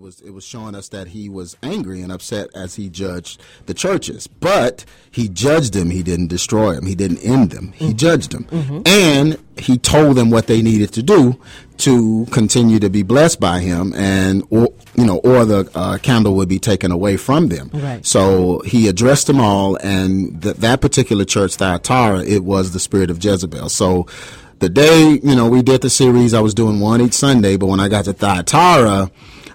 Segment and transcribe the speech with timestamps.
[0.00, 3.38] it was it was showing us that he was angry and upset as he judged
[3.66, 4.26] the churches.
[4.26, 5.90] But he judged them.
[5.90, 6.86] He didn't destroy them.
[6.86, 7.72] He didn't end them.
[7.72, 7.96] He mm-hmm.
[7.96, 8.80] judged them, mm-hmm.
[8.86, 11.38] and he told them what they needed to do
[11.78, 16.34] to continue to be blessed by him, and or you know, or the uh, candle
[16.36, 17.70] would be taken away from them.
[17.70, 18.04] Right.
[18.06, 23.10] So he addressed them all, and th- that particular church, Thyatira, it was the spirit
[23.10, 23.68] of Jezebel.
[23.68, 24.06] So
[24.60, 27.66] the day, you know, we did the series, I was doing one each Sunday, but
[27.66, 29.10] when I got to Thyatira,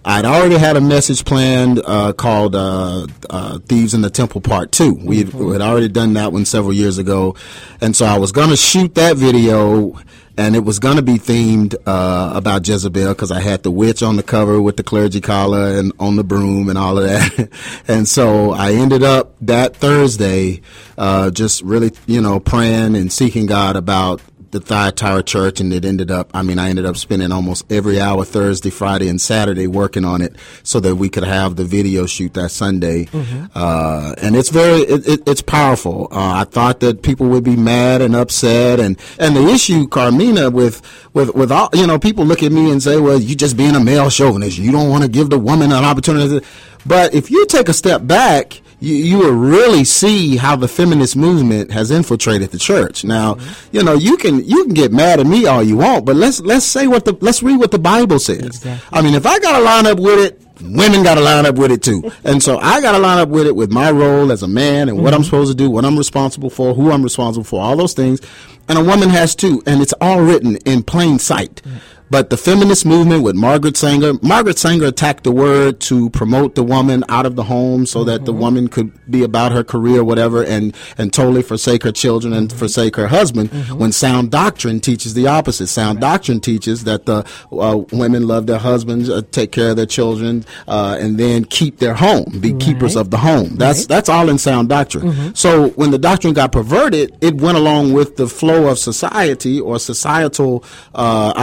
[0.07, 4.71] I'd already had a message planned uh, called uh, uh, "Thieves in the Temple Part
[4.71, 4.99] 2.
[5.03, 7.35] We had already done that one several years ago,
[7.81, 9.99] and so I was going to shoot that video,
[10.37, 14.03] and it was going to be themed uh, about Jezebel because I had the witch
[14.03, 17.49] on the cover with the clergy collar and on the broom and all of that,
[17.87, 20.61] and so I ended up that Thursday
[20.99, 24.21] uh, just really, you know, praying and seeking God about
[24.55, 26.29] the Thyatira Church, and it ended up.
[26.33, 30.21] I mean, I ended up spending almost every hour Thursday, Friday, and Saturday working on
[30.21, 33.05] it so that we could have the video shoot that Sunday.
[33.05, 33.45] Mm-hmm.
[33.53, 36.07] Uh, and it's very, it, it, it's powerful.
[36.09, 40.49] Uh, I thought that people would be mad and upset, and and the issue, Carmina,
[40.49, 40.81] with
[41.13, 43.75] with with all you know, people look at me and say, "Well, you just being
[43.75, 44.57] a male chauvinist.
[44.57, 46.45] You don't want to give the woman an opportunity."
[46.85, 51.15] But if you take a step back you, you will really see how the feminist
[51.15, 53.03] movement has infiltrated the church.
[53.03, 53.75] Now, mm-hmm.
[53.77, 56.39] you know, you can you can get mad at me all you want, but let's
[56.41, 58.45] let's say what the let's read what the Bible says.
[58.45, 58.97] Exactly.
[58.97, 61.55] I mean, if I got to line up with it, women got to line up
[61.55, 62.11] with it too.
[62.23, 64.89] and so I got to line up with it with my role as a man
[64.89, 65.03] and mm-hmm.
[65.03, 65.25] what I'm mm-hmm.
[65.25, 68.21] supposed to do, what I'm responsible for, who I'm responsible for, all those things.
[68.67, 71.61] And a woman has too, and it's all written in plain sight.
[71.63, 71.77] Mm-hmm.
[72.09, 76.63] But the feminist movement with Margaret Sanger, Margaret Sanger attacked the word to promote the
[76.63, 78.25] woman out of the home so that mm-hmm.
[78.25, 82.49] the woman could be about her career, whatever, and, and totally forsake her children and
[82.49, 82.57] mm-hmm.
[82.57, 83.49] forsake her husband.
[83.51, 83.77] Mm-hmm.
[83.79, 85.67] When sound doctrine teaches the opposite.
[85.67, 86.11] Sound right.
[86.11, 90.45] doctrine teaches that the uh, women love their husbands, uh, take care of their children,
[90.67, 92.61] uh, and then keep their home, be right.
[92.61, 93.55] keepers of the home.
[93.55, 93.89] That's right.
[93.89, 95.11] that's all in sound doctrine.
[95.11, 95.33] Mm-hmm.
[95.33, 99.79] So when the doctrine got perverted, it went along with the flow of society or
[99.79, 100.63] societal
[100.93, 101.33] uh,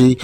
[0.00, 0.18] ideology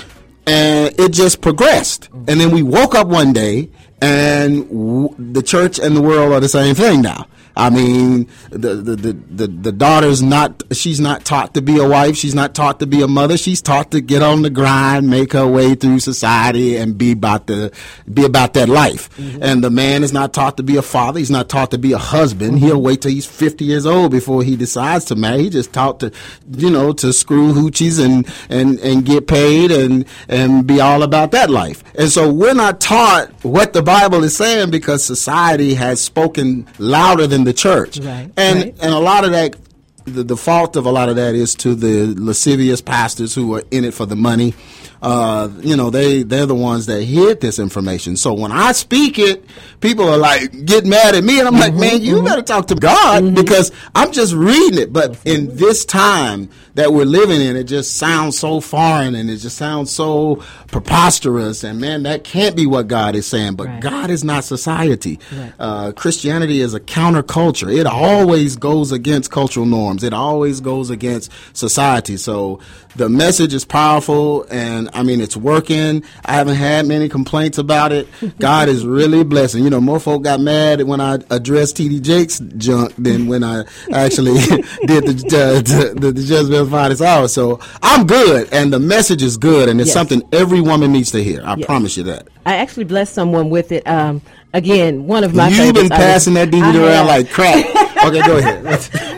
[0.46, 2.08] and it just progressed.
[2.12, 3.70] And then we woke up one day,
[4.02, 7.28] and w- the church and the world are the same thing now.
[7.56, 11.86] I mean, the, the, the, the, the daughter's not, she's not taught to be a
[11.86, 12.16] wife.
[12.16, 13.36] She's not taught to be a mother.
[13.36, 17.46] She's taught to get on the grind, make her way through society and be about
[17.46, 17.70] the,
[18.12, 19.14] be about that life.
[19.16, 19.42] Mm-hmm.
[19.42, 21.18] And the man is not taught to be a father.
[21.18, 22.56] He's not taught to be a husband.
[22.56, 22.66] Mm-hmm.
[22.66, 25.42] He'll wait till he's 50 years old before he decides to marry.
[25.42, 26.10] He just taught to,
[26.56, 31.32] you know, to screw hoochies and, and, and get paid and, and be all about
[31.32, 31.84] that life.
[31.96, 37.26] And so we're not taught what the Bible is saying because society has spoken louder
[37.26, 37.98] than the church.
[37.98, 38.74] Right, and right.
[38.80, 39.56] and a lot of that
[40.04, 43.62] the, the fault of a lot of that is to the lascivious pastors who are
[43.70, 44.54] in it for the money
[45.02, 48.16] uh, you know, they they're the ones that hid this information.
[48.16, 49.44] So when I speak it,
[49.80, 52.24] people are like get mad at me, and I'm mm-hmm, like, man, you mm-hmm.
[52.24, 53.34] better talk to God mm-hmm.
[53.34, 54.92] because I'm just reading it.
[54.92, 59.36] But in this time that we're living in, it just sounds so foreign and it
[59.38, 61.64] just sounds so preposterous.
[61.64, 63.56] And man, that can't be what God is saying.
[63.56, 63.82] But right.
[63.82, 65.18] God is not society.
[65.32, 65.52] Right.
[65.58, 67.74] Uh, Christianity is a counterculture.
[67.74, 70.02] It always goes against cultural norms.
[70.02, 72.16] It always goes against society.
[72.16, 72.60] So
[72.96, 76.04] the message is powerful and I mean it's working.
[76.24, 78.08] I haven't had many complaints about it.
[78.38, 79.64] God is really blessing.
[79.64, 83.64] You know, more folk got mad when I addressed TD Jakes junk than when I
[83.92, 84.34] actually
[84.86, 87.28] did the uh, the, the Jezebel's finest hour.
[87.28, 89.94] So I'm good and the message is good and it's yes.
[89.94, 91.42] something every woman needs to hear.
[91.44, 91.66] I yes.
[91.66, 92.28] promise you that.
[92.44, 93.86] I actually blessed someone with it.
[93.86, 94.20] Um,
[94.52, 97.56] again, one of my You've been passing that DVD around like crap.
[98.04, 98.66] okay, go ahead.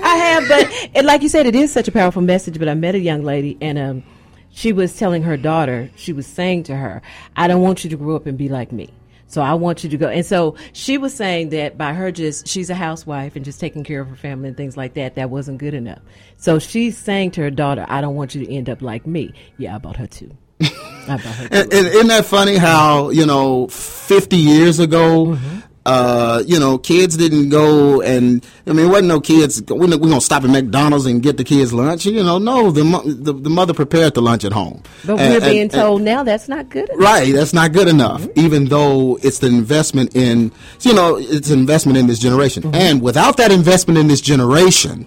[0.03, 2.59] I have, but it, like you said, it is such a powerful message.
[2.59, 4.03] But I met a young lady, and um,
[4.55, 7.03] she was telling her daughter, she was saying to her,
[7.37, 8.91] "I don't want you to grow up and be like me."
[9.27, 10.09] So I want you to go.
[10.09, 13.83] And so she was saying that by her just, she's a housewife and just taking
[13.83, 15.99] care of her family and things like that, that wasn't good enough.
[16.37, 19.33] So she's saying to her daughter, I don't want you to end up like me.
[19.59, 20.31] Yeah, I bought her too.
[20.61, 20.69] I
[21.09, 21.77] bought her too.
[21.77, 27.51] isn't that funny how, you know, 50 years ago, mm-hmm uh, you know, kids didn't
[27.51, 29.63] go and I mean, wasn't no kids.
[29.69, 32.07] We're, we're gonna stop at McDonald's and get the kids lunch.
[32.07, 34.83] You know, no, the the, the mother prepared the lunch at home.
[35.05, 36.89] But and, we're being and, told and, now that's not good.
[36.89, 37.03] Enough.
[37.03, 38.23] Right, that's not good enough.
[38.23, 38.41] Mm-hmm.
[38.41, 42.63] Even though it's the investment in, you know, it's an investment in this generation.
[42.63, 42.75] Mm-hmm.
[42.75, 45.07] And without that investment in this generation,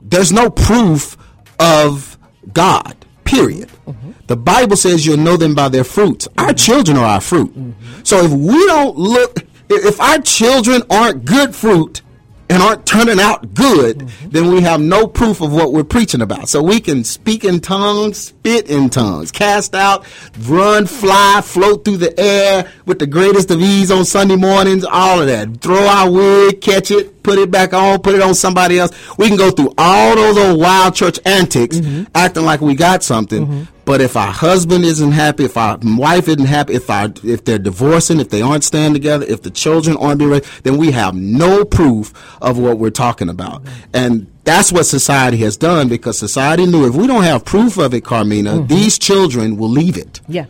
[0.00, 1.18] there's no proof
[1.58, 2.18] of
[2.52, 2.96] God.
[3.24, 3.68] Period.
[3.86, 4.12] Mm-hmm.
[4.26, 6.28] The Bible says you'll know them by their fruits.
[6.38, 6.56] Our mm-hmm.
[6.56, 7.50] children are our fruit.
[7.50, 8.02] Mm-hmm.
[8.04, 9.44] So if we don't look
[9.74, 12.02] if our children aren't good fruit,
[12.50, 14.28] and aren't turning out good, mm-hmm.
[14.30, 16.48] then we have no proof of what we're preaching about.
[16.48, 20.04] So we can speak in tongues, spit in tongues, cast out,
[20.40, 25.20] run, fly, float through the air with the greatest of ease on Sunday mornings, all
[25.20, 25.60] of that.
[25.60, 28.92] Throw our wig, catch it, put it back on, put it on somebody else.
[29.16, 32.04] We can go through all those old wild church antics, mm-hmm.
[32.14, 33.46] acting like we got something.
[33.46, 33.73] Mm-hmm.
[33.84, 37.58] But if our husband isn't happy, if our wife isn't happy, if our if they're
[37.58, 41.14] divorcing, if they aren't staying together, if the children aren't being raised, then we have
[41.14, 43.62] no proof of what we're talking about.
[43.92, 47.94] And that's what society has done because society knew if we don't have proof of
[47.94, 48.66] it, Carmina, mm-hmm.
[48.66, 50.20] these children will leave it.
[50.28, 50.46] Yeah.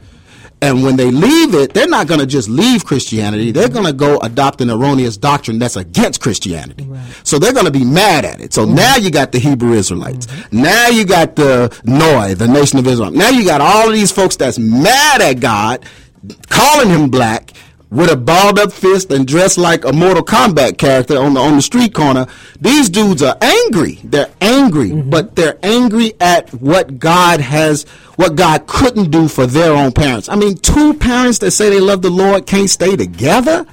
[0.65, 3.53] And when they leave it, they're not going to just leave Christianity.
[3.53, 6.85] They're going to go adopt an erroneous doctrine that's against Christianity.
[6.85, 7.05] Right.
[7.23, 8.55] So they're going to be mad at it.
[8.55, 8.75] So mm-hmm.
[8.75, 10.25] now you got the Hebrew Israelites.
[10.25, 10.63] Mm-hmm.
[10.63, 13.11] Now you got the Noi, the nation of Israel.
[13.11, 15.85] Now you got all of these folks that's mad at God,
[16.49, 17.51] calling him black,
[17.95, 21.55] with a balled up fist and dressed like a Mortal Kombat character on the on
[21.55, 22.27] the street corner.
[22.61, 24.01] These dudes are angry.
[24.03, 25.11] They're angry, mm-hmm.
[25.11, 27.85] but they're angry at what God has,
[28.17, 30.29] what God couldn't do for their own parents.
[30.29, 33.65] I mean, two parents that say they love the Lord can't stay together.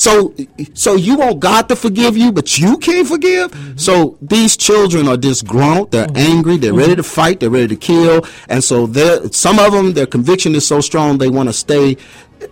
[0.00, 0.34] So,
[0.72, 3.50] so you want God to forgive you, but you can't forgive.
[3.50, 3.76] Mm-hmm.
[3.76, 5.90] So these children are disgruntled.
[5.90, 6.16] They're mm-hmm.
[6.16, 6.56] angry.
[6.56, 7.40] They're ready to fight.
[7.40, 8.26] They're ready to kill.
[8.48, 8.90] And so,
[9.30, 11.98] some of them, their conviction is so strong they want to stay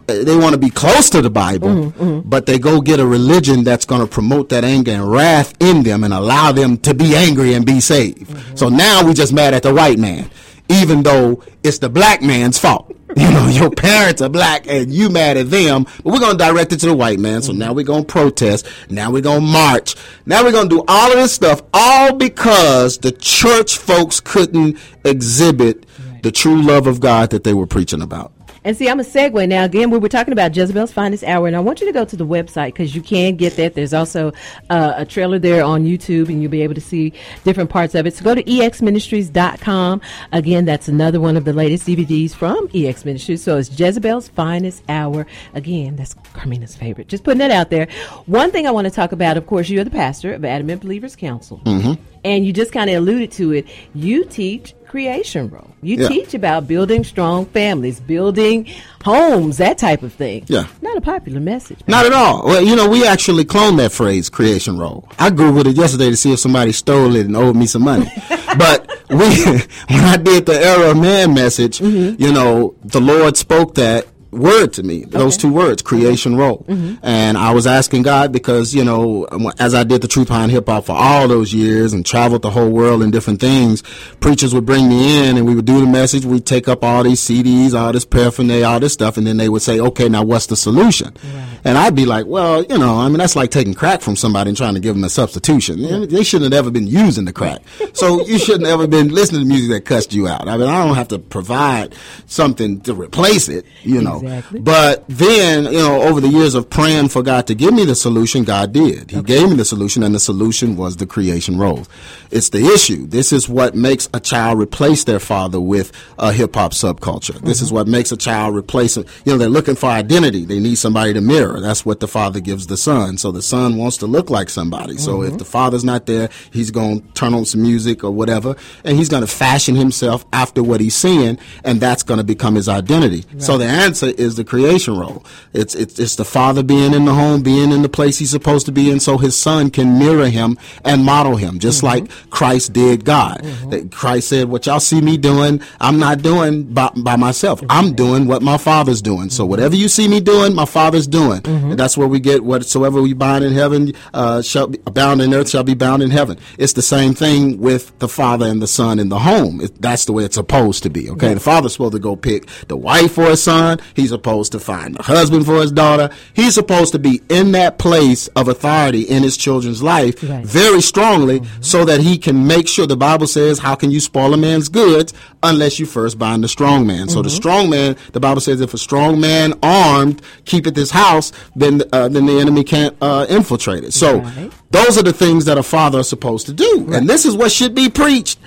[0.07, 2.29] they want to be close to the Bible, mm-hmm, mm-hmm.
[2.29, 5.83] but they go get a religion that's going to promote that anger and wrath in
[5.83, 8.27] them and allow them to be angry and be saved.
[8.29, 8.57] Mm-hmm.
[8.57, 10.31] So now we're just mad at the white man,
[10.69, 12.95] even though it's the black man's fault.
[13.17, 16.45] You know, your parents are black and you mad at them, but we're going to
[16.45, 17.41] direct it to the white man.
[17.43, 18.69] So now we're going to protest.
[18.91, 19.97] Now we're going to march.
[20.27, 24.79] Now we're going to do all of this stuff, all because the church folks couldn't
[25.05, 25.87] exhibit
[26.23, 28.33] the true love of God that they were preaching about.
[28.65, 29.65] And see, I'm a segue now.
[29.65, 32.17] Again, we were talking about Jezebel's Finest Hour, and I want you to go to
[32.17, 33.75] the website because you can get that.
[33.75, 34.33] There's also
[34.71, 37.13] uh, a trailer there on YouTube, and you'll be able to see
[37.45, 38.15] different parts of it.
[38.15, 40.01] So go to exministries.com.
[40.33, 43.43] Again, that's another one of the latest DVDs from EX Ministries.
[43.43, 45.27] So it's Jezebel's Finest Hour.
[45.55, 47.09] Again, that's Carmina's favorite.
[47.09, 47.89] Just putting that out there.
[48.27, 51.17] One thing I want to talk about, of course, you're the pastor of Adamant Believers
[51.17, 51.61] Council.
[51.65, 52.03] Mm-hmm.
[52.29, 53.67] And you just kind of alluded to it.
[53.95, 55.71] You teach creation role.
[55.83, 56.09] You yeah.
[56.09, 58.69] teach about building strong families, building
[59.05, 60.45] homes, that type of thing.
[60.49, 60.67] Yeah.
[60.83, 61.79] Not a popular message.
[61.87, 62.45] Not at all.
[62.45, 65.09] Well, you know, we actually cloned that phrase, creation role.
[65.19, 68.11] I Googled it yesterday to see if somebody stole it and owed me some money.
[68.59, 69.17] but we,
[69.89, 72.21] when I did the era of man message, mm-hmm.
[72.21, 76.65] you know, the Lord spoke that word to me those two words creation role.
[76.69, 76.97] Mm-hmm.
[77.03, 79.27] and i was asking god because you know
[79.59, 82.51] as i did the truth behind hip hop for all those years and traveled the
[82.51, 83.83] whole world and different things
[84.21, 86.25] preachers would bring me in and we would do the message.
[86.27, 89.49] We'd take up all these cds all this paraphernalia all this stuff and then they
[89.49, 91.17] would say okay now what's the solution?
[91.35, 91.48] Right.
[91.69, 94.51] And i'd be like well you know i mean that's like taking crack from somebody
[94.51, 96.05] and trying to give them a substitution yeah.
[96.07, 97.61] they shouldn't have ever been using the crack
[97.93, 100.69] so you shouldn't have ever been listening to music that cussed you out i mean
[100.69, 101.95] i don't have to provide
[102.27, 104.61] something to replace it you know Exactly.
[104.61, 107.95] But then, you know, over the years of praying for God to give me the
[107.95, 109.11] solution, God did.
[109.11, 109.39] He okay.
[109.39, 111.87] gave me the solution, and the solution was the creation role.
[112.31, 113.07] It's the issue.
[113.07, 117.33] This is what makes a child replace their father with a hip hop subculture.
[117.33, 117.47] Mm-hmm.
[117.47, 119.07] This is what makes a child replace it.
[119.25, 120.45] You know, they're looking for identity.
[120.45, 121.58] They need somebody to mirror.
[121.61, 123.19] That's what the father gives the son.
[123.19, 124.95] So the son wants to look like somebody.
[124.95, 125.05] Mm-hmm.
[125.05, 125.39] So if mm-hmm.
[125.39, 129.09] the father's not there, he's going to turn on some music or whatever, and he's
[129.09, 133.25] going to fashion himself after what he's seeing, and that's going to become his identity.
[133.33, 133.43] Right.
[133.43, 135.25] So the answer is the creation role.
[135.53, 138.67] It's, it's, it's the father being in the home, being in the place he's supposed
[138.67, 142.05] to be in so his son can mirror him and model him, just mm-hmm.
[142.05, 143.43] like Christ did God.
[143.43, 143.89] Mm-hmm.
[143.89, 147.63] Christ said, what y'all see me doing, I'm not doing by, by myself.
[147.71, 149.31] I'm doing what my father's doing.
[149.31, 151.38] So whatever you see me doing, my father's doing.
[151.45, 151.71] Mm-hmm.
[151.71, 155.35] And that's where we get whatsoever we bind in heaven, uh, shall be bound in
[155.35, 156.39] earth shall be bound in heaven.
[156.59, 159.61] It's the same thing with the father and the son in the home.
[159.61, 161.11] It, that's the way it's supposed to be.
[161.11, 161.35] Okay.
[161.35, 163.79] The father's supposed to go pick the wife for his son.
[163.95, 166.11] He's supposed to find a husband for his daughter.
[166.35, 170.45] He's supposed to be in that place of authority in his children's life right.
[170.45, 171.63] very strongly mm-hmm.
[171.63, 174.69] so that he can make sure the Bible says, How can you spoil a man's
[174.69, 177.07] goods unless you first bind the strong man?
[177.07, 177.11] Mm-hmm.
[177.11, 177.37] So the mm-hmm.
[177.37, 182.09] strong man, the Bible says, if a strong man armed keepeth his house, then uh,
[182.09, 183.93] then the enemy can't uh, infiltrate it.
[183.93, 184.53] So right.
[184.71, 186.85] those are the things that a father is supposed to do.
[186.87, 186.99] Right.
[186.99, 188.39] And this is what should be preached.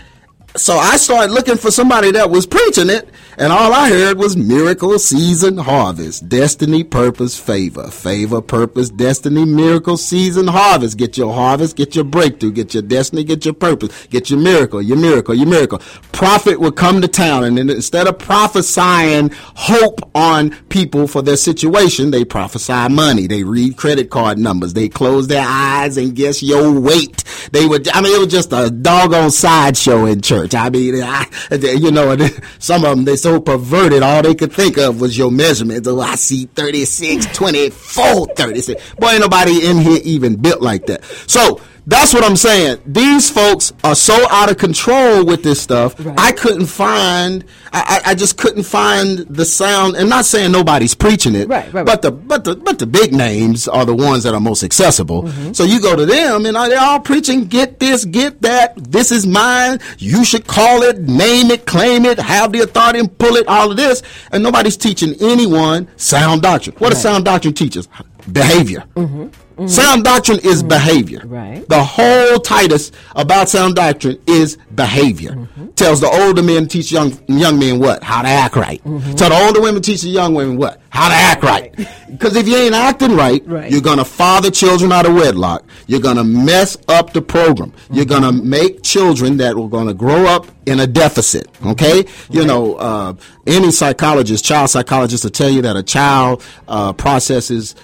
[0.55, 4.35] So I started looking for somebody that was preaching it And all I heard was
[4.35, 7.89] miracle, season, harvest, destiny, purpose, favor.
[7.89, 10.97] Favor, purpose, destiny, miracle, season, harvest.
[10.97, 14.81] Get your harvest, get your breakthrough, get your destiny, get your purpose, get your miracle,
[14.81, 15.79] your miracle, your miracle.
[16.11, 22.11] Prophet would come to town and instead of prophesying hope on people for their situation,
[22.11, 23.27] they prophesy money.
[23.27, 24.73] They read credit card numbers.
[24.73, 27.23] They close their eyes and guess your weight.
[27.53, 30.53] They would, I mean, it was just a doggone sideshow in church.
[30.53, 32.15] I mean, I, you know,
[32.59, 35.87] some of them, they so perverted, all they could think of was your measurements.
[35.87, 38.93] Oh, I see 36, 24, 36.
[38.95, 41.03] Boy, ain't nobody in here even built like that.
[41.27, 42.79] So, that's what I'm saying.
[42.85, 45.95] These folks are so out of control with this stuff.
[45.99, 46.19] Right.
[46.19, 47.43] I couldn't find.
[47.73, 49.95] I, I, just couldn't find the sound.
[49.95, 53.13] I'm not saying nobody's preaching it, right, right, but the but the but the big
[53.13, 55.23] names are the ones that are most accessible.
[55.23, 55.53] Mm-hmm.
[55.53, 57.45] So you go to them and they're all preaching.
[57.45, 58.75] Get this, get that.
[58.75, 59.79] This is mine.
[59.97, 63.47] You should call it, name it, claim it, have the authority and pull it.
[63.47, 66.75] All of this, and nobody's teaching anyone sound doctrine.
[66.77, 67.87] What does sound doctrine teaches?
[68.31, 68.83] Behavior.
[68.95, 69.29] Mm-hmm.
[69.61, 69.67] Mm-hmm.
[69.67, 70.69] Sound doctrine is mm-hmm.
[70.69, 71.21] behavior.
[71.23, 71.67] Right.
[71.69, 75.33] The whole Titus about sound doctrine is behavior.
[75.33, 75.67] Mm-hmm.
[75.73, 78.03] Tells the older men teach young young men what?
[78.03, 78.83] How to act right.
[78.83, 79.13] Mm-hmm.
[79.13, 80.81] Tell the older women teach the young women what?
[80.89, 81.73] How to act right.
[82.11, 85.65] Because if you ain't acting right, right, you're gonna father children out of wedlock.
[85.87, 87.71] You're gonna mess up the program.
[87.89, 88.21] You're mm-hmm.
[88.21, 91.47] gonna make children that are gonna grow up in a deficit.
[91.65, 92.05] Okay.
[92.29, 92.47] You right.
[92.47, 93.13] know, uh,
[93.47, 97.75] any psychologist, child psychologist, will tell you that a child uh, processes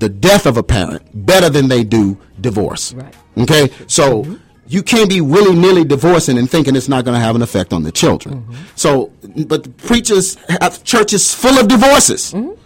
[0.00, 2.92] the death of a parent better than they do divorce.
[2.94, 3.14] Right.
[3.38, 3.70] Okay?
[3.86, 4.36] So mm-hmm.
[4.66, 7.72] you can't be willy nilly divorcing and thinking it's not going to have an effect
[7.72, 8.42] on the children.
[8.42, 8.54] Mm-hmm.
[8.74, 9.12] So,
[9.46, 12.32] but preachers have churches full of divorces.
[12.32, 12.59] Mm-hmm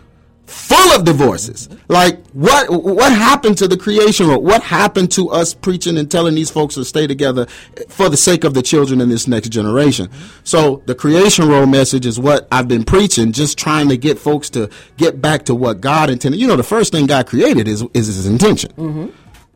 [0.46, 1.68] full of divorces.
[1.88, 4.42] Like what what happened to the creation role?
[4.42, 7.46] What happened to us preaching and telling these folks to stay together
[7.88, 10.08] for the sake of the children in this next generation?
[10.44, 14.50] So the creation role message is what I've been preaching, just trying to get folks
[14.50, 16.40] to get back to what God intended.
[16.40, 18.72] You know, the first thing God created is is His intention.
[18.72, 19.08] Mm-hmm.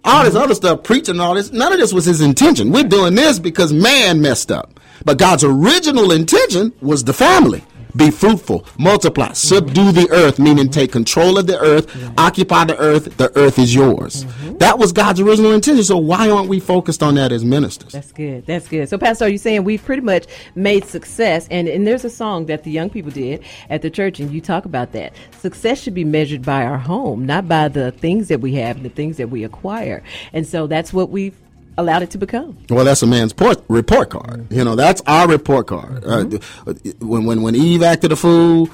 [0.04, 2.70] All this other stuff, preaching all this, none of this was His intention.
[2.70, 4.80] We're doing this because man messed up.
[5.04, 7.64] But God's original intention was the family.
[7.96, 11.86] Be fruitful, multiply, subdue the earth, meaning take control of the earth,
[12.18, 14.24] occupy the earth, the earth is yours.
[14.24, 14.58] Mm-hmm.
[14.58, 15.84] That was God's original intention.
[15.84, 17.92] So why aren't we focused on that as ministers?
[17.92, 18.46] That's good.
[18.46, 18.88] That's good.
[18.88, 21.48] So, Pastor, are you saying we've pretty much made success?
[21.50, 24.40] And, and there's a song that the young people did at the church, and you
[24.40, 25.14] talk about that.
[25.38, 28.84] Success should be measured by our home, not by the things that we have and
[28.84, 30.02] the things that we acquire.
[30.32, 31.34] And so that's what we've
[31.78, 32.58] allowed it to become.
[32.68, 34.50] Well, that's a man's port, report card.
[34.52, 36.02] You know, that's our report card.
[36.02, 36.68] Mm-hmm.
[36.68, 36.74] Uh,
[37.06, 38.68] when when when Eve acted a fool,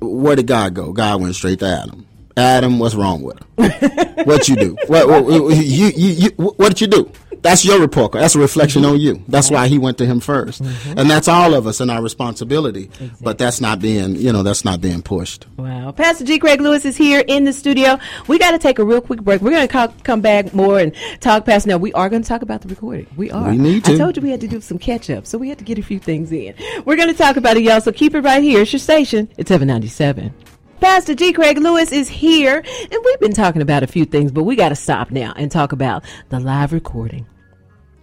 [0.00, 0.92] where did God go?
[0.92, 2.06] God went straight to Adam.
[2.36, 4.24] Adam, what's wrong with him?
[4.26, 4.76] what you do?
[4.86, 7.12] What, what, you, you, you, what did you do?
[7.42, 8.22] That's your report card.
[8.22, 8.92] That's a reflection mm-hmm.
[8.92, 9.24] on you.
[9.28, 10.98] That's why he went to him 1st mm-hmm.
[10.98, 12.84] And that's all of us and our responsibility.
[12.84, 13.10] Exactly.
[13.20, 15.46] But that's not being, you know, that's not being pushed.
[15.56, 15.92] Wow.
[15.92, 16.38] Pastor G.
[16.38, 17.98] Craig Lewis is here in the studio.
[18.28, 19.40] We got to take a real quick break.
[19.40, 21.66] We're going to come back more and talk past.
[21.66, 23.06] Now, we are going to talk about the recording.
[23.16, 23.50] We are.
[23.50, 23.94] We need to.
[23.94, 25.78] I told you we had to do some catch up, so we had to get
[25.78, 26.54] a few things in.
[26.84, 28.62] We're going to talk about it, y'all, so keep it right here.
[28.62, 29.28] It's your station.
[29.38, 30.34] It's 797.
[30.80, 31.34] Pastor G.
[31.34, 34.70] Craig Lewis is here, and we've been talking about a few things, but we got
[34.70, 37.26] to stop now and talk about the live recording.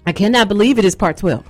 [0.05, 1.43] I cannot believe it is part 12.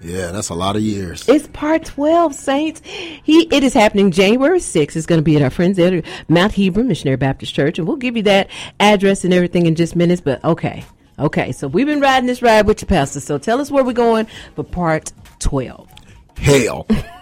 [0.00, 1.28] Yeah, that's a lot of years.
[1.28, 2.80] It's part 12, Saints.
[2.84, 4.94] He It is happening January 6th.
[4.94, 7.96] It's going to be at our friends at Mount Hebron Missionary Baptist Church, and we'll
[7.96, 10.84] give you that address and everything in just minutes, but okay.
[11.18, 13.92] Okay, so we've been riding this ride with you, Pastor, so tell us where we're
[13.92, 15.88] going for part 12.
[16.36, 16.86] Hell.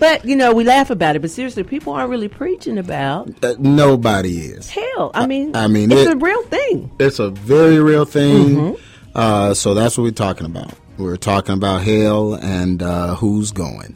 [0.00, 3.44] But you know, we laugh about it, but seriously, people aren't really preaching about.
[3.44, 4.70] Uh, nobody is.
[4.70, 6.90] Hell, I mean, I, I mean, it's it, a real thing.
[6.98, 8.48] It's a very real thing.
[8.48, 8.82] Mm-hmm.
[9.14, 10.72] Uh, so that's what we're talking about.
[10.96, 13.94] We're talking about hell and uh, who's going.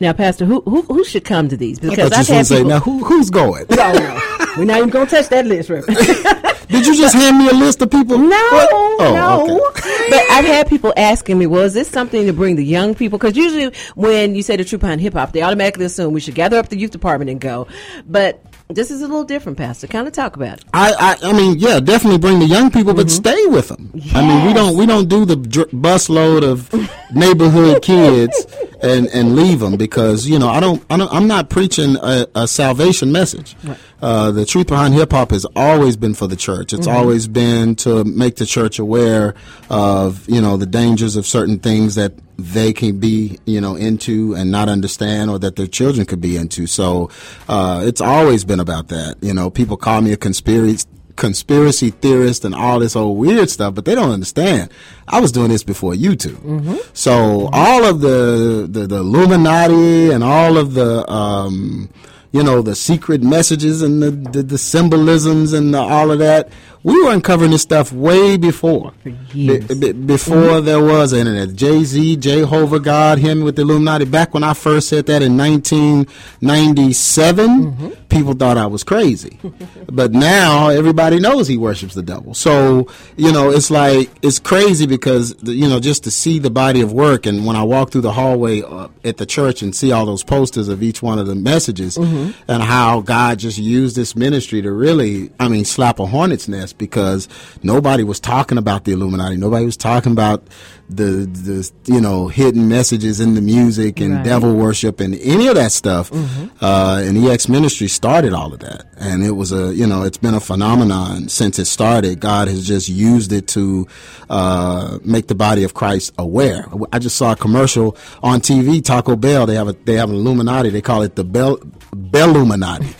[0.00, 1.78] Now, Pastor, who who, who should come to these?
[1.78, 3.64] Because I I've had people, say, now who who's going?
[3.70, 4.20] No, no,
[4.58, 5.96] we're not even gonna touch that list, Reverend.
[6.72, 8.18] Did you just hand me a list of people?
[8.18, 9.68] No, oh, no.
[9.68, 10.06] Okay.
[10.10, 13.18] But I've had people asking me, well, is this something to bring the young people?
[13.18, 16.34] Because usually when you say the Truth Behind Hip Hop, they automatically assume we should
[16.34, 17.66] gather up the youth department and go.
[18.06, 19.86] But this is a little different, Pastor.
[19.86, 20.64] Kind of talk about it.
[20.72, 23.22] I, I, I mean, yeah, definitely bring the young people, but mm-hmm.
[23.22, 23.90] stay with them.
[23.94, 24.14] Yes.
[24.14, 26.72] I mean, we don't, we don't do the dr- busload of
[27.14, 28.46] neighborhood kids
[28.82, 32.26] and and leave them because you know I don't, I don't I'm not preaching a,
[32.34, 33.54] a salvation message.
[33.62, 33.78] Right.
[34.02, 36.72] Uh, the truth behind hip hop has always been for the church.
[36.72, 36.96] It's mm-hmm.
[36.96, 39.34] always been to make the church aware
[39.70, 44.34] of you know the dangers of certain things that they can be you know into
[44.34, 46.66] and not understand, or that their children could be into.
[46.66, 47.10] So
[47.48, 49.16] uh, it's always been about that.
[49.22, 53.74] You know, people call me a conspiracy conspiracy theorists and all this old weird stuff,
[53.74, 54.72] but they don't understand.
[55.06, 56.36] I was doing this before YouTube.
[56.36, 56.76] Mm-hmm.
[56.94, 61.90] So all of the, the, the Illuminati and all of the um,
[62.32, 66.48] you know the secret messages and the the, the symbolisms and the, all of that
[66.84, 68.92] we were uncovering this stuff way before.
[69.04, 70.66] Be, be, before mm-hmm.
[70.66, 71.54] there was internet.
[71.54, 74.04] Jay Z, Jehovah God, him with the Illuminati.
[74.04, 77.90] Back when I first said that in 1997, mm-hmm.
[78.08, 79.38] people thought I was crazy.
[79.92, 82.34] but now everybody knows he worships the devil.
[82.34, 86.80] So, you know, it's like, it's crazy because, you know, just to see the body
[86.80, 89.92] of work and when I walk through the hallway uh, at the church and see
[89.92, 92.32] all those posters of each one of the messages mm-hmm.
[92.50, 96.71] and how God just used this ministry to really, I mean, slap a hornet's nest
[96.78, 97.28] because
[97.62, 99.36] nobody was talking about the Illuminati.
[99.36, 100.46] Nobody was talking about
[100.88, 104.24] the the you know hidden messages in the music and right.
[104.24, 106.10] devil worship and any of that stuff.
[106.10, 106.64] Mm-hmm.
[106.64, 110.18] Uh, and EX Ministry started all of that, and it was a you know it's
[110.18, 112.20] been a phenomenon since it started.
[112.20, 113.86] God has just used it to
[114.28, 116.66] uh, make the body of Christ aware.
[116.92, 118.84] I just saw a commercial on TV.
[118.84, 120.70] Taco Bell they have a they have an Illuminati.
[120.70, 121.58] They call it the Bell
[121.94, 122.94] Belluminati,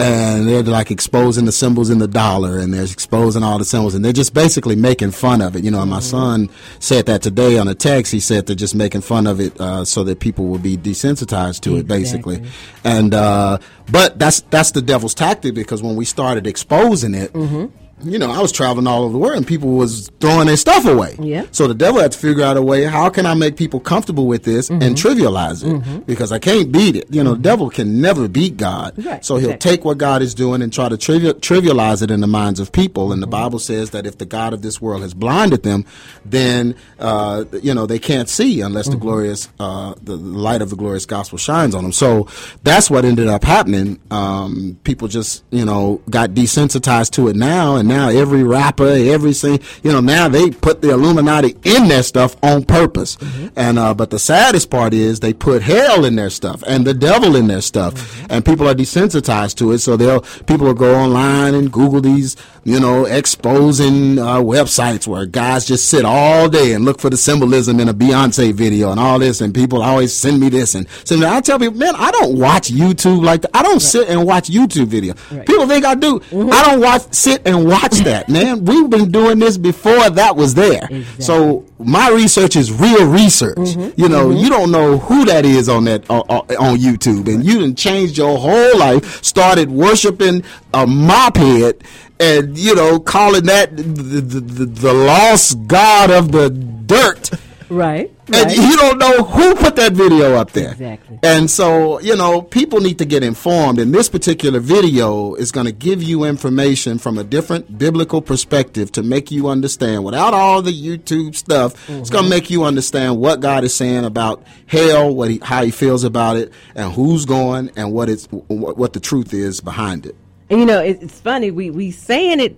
[0.00, 3.94] and they're like exposing the symbols in the dollar, and they're exposing all the symbols,
[3.94, 5.64] and they're just basically making fun of it.
[5.64, 6.46] You know, and my mm-hmm.
[6.46, 8.12] son said that today on a text.
[8.12, 11.60] He said they're just making fun of it uh, so that people will be desensitized
[11.60, 11.78] to exactly.
[11.78, 12.42] it, basically.
[12.84, 13.58] And uh,
[13.90, 17.32] but that's that's the devil's tactic because when we started exposing it.
[17.32, 20.56] Mm-hmm you know, I was traveling all over the world and people was throwing their
[20.56, 21.16] stuff away.
[21.20, 21.46] Yeah.
[21.52, 24.26] So the devil had to figure out a way, how can I make people comfortable
[24.26, 24.82] with this mm-hmm.
[24.82, 25.72] and trivialize it?
[25.72, 25.98] Mm-hmm.
[26.00, 27.06] Because I can't beat it.
[27.10, 27.42] You know, mm-hmm.
[27.42, 28.94] the devil can never beat God.
[29.04, 29.24] Right.
[29.24, 29.70] So he'll exactly.
[29.70, 32.72] take what God is doing and try to trivial, trivialize it in the minds of
[32.72, 33.12] people.
[33.12, 33.30] And the mm-hmm.
[33.30, 35.84] Bible says that if the God of this world has blinded them,
[36.24, 39.02] then, uh, you know, they can't see unless the mm-hmm.
[39.02, 41.92] glorious, uh, the light of the glorious gospel shines on them.
[41.92, 42.28] So
[42.62, 44.00] that's what ended up happening.
[44.10, 49.34] Um, people just, you know, got desensitized to it now and now every rapper, every
[49.34, 53.16] sing, you know, now they put the Illuminati in their stuff on purpose.
[53.16, 53.48] Mm-hmm.
[53.56, 56.94] And uh, but the saddest part is they put hell in their stuff and the
[56.94, 58.26] devil in their stuff, mm-hmm.
[58.30, 59.78] and people are desensitized to it.
[59.78, 65.26] So they'll people will go online and Google these, you know, exposing uh, websites where
[65.26, 68.98] guys just sit all day and look for the symbolism in a Beyonce video and
[68.98, 71.26] all this, and people always send me this and send me.
[71.26, 73.50] I tell people, man, I don't watch YouTube like that.
[73.54, 73.82] I don't right.
[73.82, 75.14] sit and watch YouTube video.
[75.30, 75.46] Right.
[75.46, 76.20] People think I do.
[76.20, 76.50] Mm-hmm.
[76.50, 77.73] I don't watch sit and watch
[78.04, 78.64] that, man.
[78.64, 80.84] We've been doing this before that was there.
[80.84, 81.24] Exactly.
[81.24, 83.56] So my research is real research.
[83.56, 84.00] Mm-hmm.
[84.00, 84.38] You know, mm-hmm.
[84.38, 87.76] you don't know who that is on that uh, uh, on YouTube, and you didn't
[87.76, 89.22] change your whole life.
[89.24, 91.82] Started worshiping a mop head,
[92.20, 97.30] and you know, calling that the, the, the lost god of the dirt.
[97.68, 98.12] Right.
[98.32, 100.72] And you don't know who put that video up there.
[100.72, 101.18] Exactly.
[101.22, 103.78] And so, you know, people need to get informed.
[103.78, 108.92] And this particular video is going to give you information from a different biblical perspective
[108.92, 111.74] to make you understand without all the YouTube stuff.
[111.86, 112.00] Mm-hmm.
[112.00, 115.64] It's going to make you understand what God is saying about hell, what he, how
[115.64, 119.60] he feels about it, and who's going and what it's, what, what the truth is
[119.60, 120.16] behind it.
[120.50, 122.56] And you know, it's funny, we, we saying it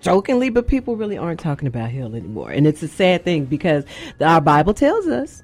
[0.00, 2.50] jokingly, but people really aren't talking about hell anymore.
[2.50, 3.84] And it's a sad thing because
[4.20, 5.42] our Bible tells us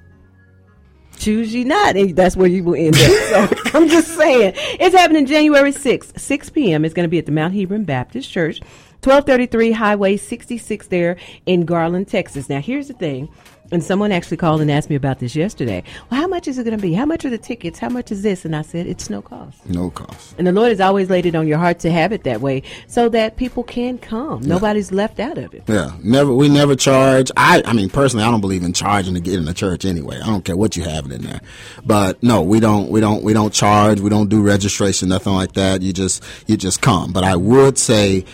[1.17, 3.01] choose ye not, and that's where you will end up.
[3.01, 6.85] So I'm just saying, it's happening January 6th, 6 p.m.
[6.85, 8.59] It's going to be at the Mount Hebron Baptist Church,
[9.03, 12.49] 1233 Highway 66 there in Garland, Texas.
[12.49, 13.29] Now, here's the thing.
[13.71, 15.83] And someone actually called and asked me about this yesterday.
[16.09, 16.93] Well, how much is it going to be?
[16.93, 17.79] How much are the tickets?
[17.79, 18.45] How much is this?
[18.45, 19.65] And I said, it's no cost.
[19.65, 20.35] No cost.
[20.37, 22.61] And the Lord has always laid it on your heart to have it that way
[22.87, 24.43] so that people can come.
[24.43, 24.49] Yeah.
[24.49, 25.63] Nobody's left out of it.
[25.67, 25.91] Yeah.
[26.03, 27.31] Never, we never charge.
[27.35, 30.19] I, I mean, personally, I don't believe in charging to get in the church anyway.
[30.21, 31.41] I don't care what you have in there.
[31.83, 33.99] But no, we don't, we don't, we don't charge.
[33.99, 35.81] We don't do registration, nothing like that.
[35.81, 37.11] You just, you just come.
[37.13, 38.25] But I would say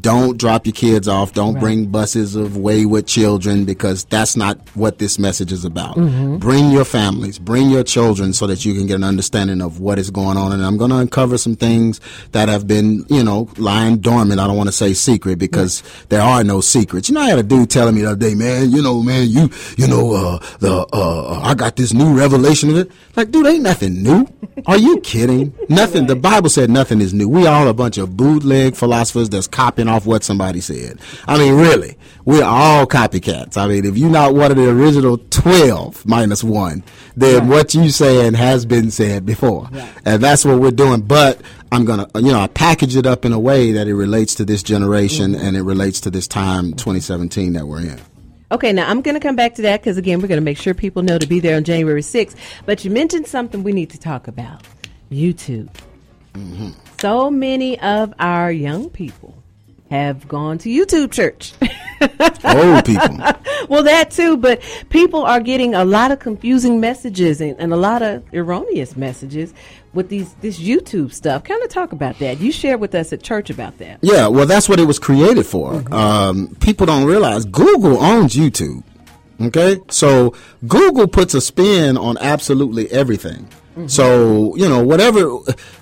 [0.00, 1.34] don't drop your kids off.
[1.34, 1.60] Don't right.
[1.60, 5.96] bring buses of wayward children because that's not what this message is about.
[5.96, 6.38] Mm-hmm.
[6.38, 9.98] Bring your families, bring your children so that you can get an understanding of what
[9.98, 10.52] is going on.
[10.52, 12.00] And I'm going to uncover some things
[12.32, 14.40] that have been, you know, lying dormant.
[14.40, 17.08] I don't want to say secret because there are no secrets.
[17.08, 19.28] You know, I had a dude telling me the other day, man, you know, man,
[19.28, 22.90] you, you know, uh, the, uh, I got this new revelation of it.
[23.16, 24.26] Like, dude, ain't nothing new.
[24.66, 25.54] Are you kidding?
[25.68, 26.06] nothing.
[26.06, 27.28] The Bible said nothing is new.
[27.28, 30.98] We all a bunch of bootleg philosophers that's copying off what somebody said.
[31.26, 33.56] I mean, really, we're all copycats.
[33.56, 36.82] I mean, if you're not one of the original 12 minus one,
[37.16, 37.48] then right.
[37.48, 39.68] what you saying has been said before.
[39.70, 39.92] Right.
[40.04, 41.02] And that's what we're doing.
[41.02, 41.40] But
[41.72, 44.34] I'm going to, you know, I package it up in a way that it relates
[44.36, 45.44] to this generation mm-hmm.
[45.44, 48.00] and it relates to this time, 2017, that we're in.
[48.50, 50.56] Okay, now I'm going to come back to that because, again, we're going to make
[50.56, 52.34] sure people know to be there on January 6th.
[52.64, 54.62] But you mentioned something we need to talk about
[55.10, 55.68] YouTube.
[56.32, 56.70] Mm-hmm.
[57.00, 59.37] So many of our young people
[59.90, 61.54] have gone to YouTube church.
[62.44, 63.18] Old people.
[63.68, 67.76] well, that too, but people are getting a lot of confusing messages and, and a
[67.76, 69.54] lot of erroneous messages
[69.94, 71.44] with these this YouTube stuff.
[71.44, 72.40] Kind of talk about that.
[72.40, 73.98] You shared with us at church about that.
[74.02, 75.72] Yeah, well, that's what it was created for.
[75.72, 75.92] Mm-hmm.
[75.92, 78.82] Um, people don't realize Google owns YouTube.
[79.40, 80.34] Okay, so
[80.66, 83.48] Google puts a spin on absolutely everything.
[83.78, 83.86] Mm-hmm.
[83.86, 85.20] So, you know, whatever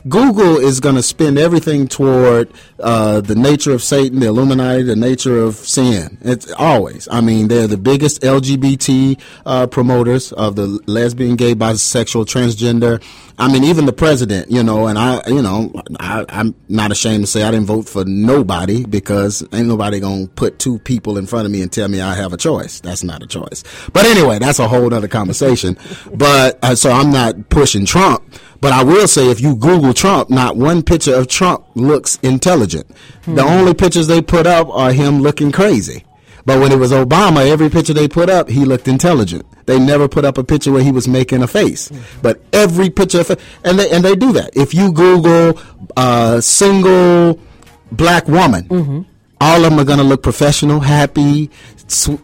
[0.07, 4.97] Google is going to spend everything toward uh, the nature of Satan, the Illuminati, the
[4.97, 6.19] nature of sin.
[6.21, 7.09] It's always.
[7.11, 13.03] I mean, they're the biggest LGBT uh, promoters of the lesbian, gay, bisexual, transgender.
[13.39, 17.25] I mean, even the president, you know, and I, you know, I, am not ashamed
[17.25, 21.27] to say I didn't vote for nobody because ain't nobody gonna put two people in
[21.27, 22.81] front of me and tell me I have a choice.
[22.81, 23.63] That's not a choice.
[23.93, 25.77] But anyway, that's a whole other conversation.
[26.15, 28.23] but uh, so I'm not pushing Trump.
[28.61, 32.87] But I will say, if you Google Trump, not one picture of Trump looks intelligent.
[33.25, 33.35] Hmm.
[33.35, 36.05] The only pictures they put up are him looking crazy.
[36.47, 39.45] But when it was Obama, every picture they put up, he looked intelligent.
[39.67, 41.91] They never put up a picture where he was making a face.
[42.23, 43.25] But every picture,
[43.65, 44.57] and they and they do that.
[44.57, 45.61] If you Google
[45.97, 47.41] uh, single
[47.91, 49.03] black woman, mm-hmm.
[49.41, 51.51] all of them are going to look professional, happy.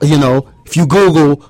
[0.01, 1.45] You know, if you Google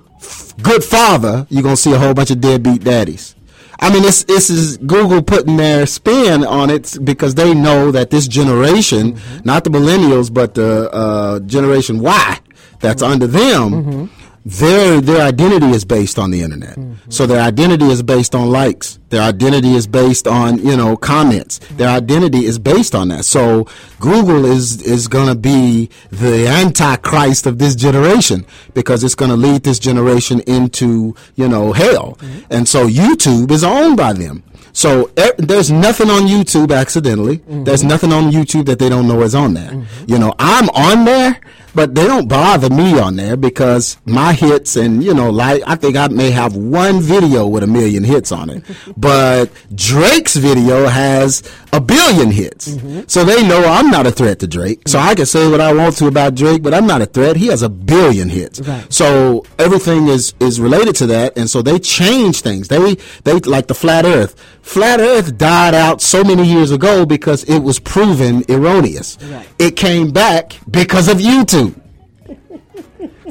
[0.62, 3.35] good father, you're going to see a whole bunch of deadbeat daddies.
[3.83, 8.11] I mean, this this is Google putting their spin on it because they know that
[8.11, 9.40] this generation, mm-hmm.
[9.45, 12.38] not the millennials, but the uh, generation Y,
[12.79, 13.12] that's mm-hmm.
[13.12, 13.71] under them.
[13.71, 16.76] Mm-hmm their their identity is based on the internet.
[16.76, 17.11] Mm-hmm.
[17.11, 18.98] So their identity is based on likes.
[19.11, 21.61] Their identity is based on you know comments.
[21.61, 21.76] Mm-hmm.
[21.76, 23.24] Their identity is based on that.
[23.24, 23.68] So
[24.00, 29.37] Google is is going to be the antichrist of this generation because it's going to
[29.37, 32.16] lead this generation into you know hell.
[32.20, 32.40] Mm-hmm.
[32.50, 34.42] And so YouTube is owned by them.
[34.72, 37.38] So er, there's nothing on YouTube accidentally.
[37.38, 37.64] Mm-hmm.
[37.64, 39.70] There's nothing on YouTube that they don't know is on there.
[39.70, 40.05] Mm-hmm.
[40.11, 41.38] You know, I'm on there,
[41.75, 45.75] but they don't bother me on there because my hits and you know, like I
[45.77, 48.65] think I may have one video with a million hits on it,
[48.97, 52.69] but Drake's video has a billion hits.
[52.69, 53.03] Mm-hmm.
[53.07, 54.87] So they know I'm not a threat to Drake.
[54.87, 57.37] So I can say what I want to about Drake, but I'm not a threat.
[57.37, 58.61] He has a billion hits.
[58.61, 58.93] Right.
[58.93, 62.69] So everything is is related to that, and so they change things.
[62.69, 64.35] They they like the flat Earth.
[64.63, 69.19] Flat Earth died out so many years ago because it was proven erroneous.
[69.23, 69.49] Right.
[69.59, 71.62] It came back because of YouTube.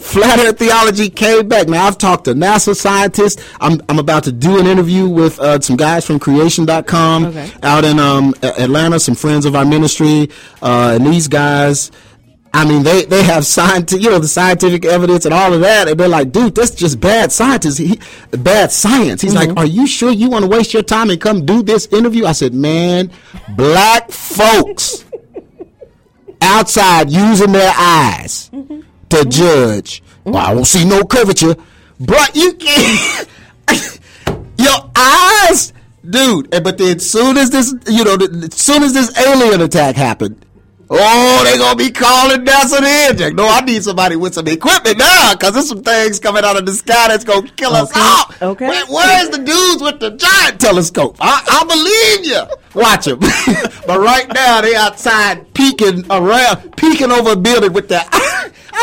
[0.02, 1.68] Flat Earth theology came back.
[1.68, 3.42] Now, I've talked to NASA scientists.
[3.62, 7.52] I'm, I'm about to do an interview with uh, some guys from creation.com okay.
[7.64, 10.30] out in um, Atlanta, some friends of our ministry.
[10.62, 11.92] Uh, and these guys,
[12.54, 15.88] I mean, they, they have scientific, you know, the scientific evidence and all of that.
[15.88, 17.78] And they're like, dude, that's just bad science.
[17.78, 18.00] He,
[18.32, 19.22] bad science.
[19.22, 19.50] He's mm-hmm.
[19.50, 22.26] like, are you sure you want to waste your time and come do this interview?
[22.26, 23.12] I said, man,
[23.56, 25.06] black folks
[26.42, 28.50] outside using their eyes.
[28.50, 30.04] Mm-hmm to judge.
[30.24, 31.56] Well, I won't see no curvature.
[32.00, 33.28] But you can't.
[34.58, 35.74] Your eyes,
[36.08, 36.50] dude.
[36.50, 40.46] But then, soon as this, you know, as soon as this alien attack happened,
[40.94, 43.38] Oh, they gonna be calling NASA the inject.
[43.38, 46.66] No, I need somebody with some equipment now, cause there's some things coming out of
[46.66, 48.00] the sky that's gonna kill us okay.
[48.02, 48.52] all.
[48.52, 48.68] Okay.
[48.68, 51.16] Where, where's the dudes with the giant telescope?
[51.22, 52.82] I, I believe you.
[52.82, 53.20] Watch them.
[53.88, 58.04] but right now they outside peeking around, peeking over a building with their.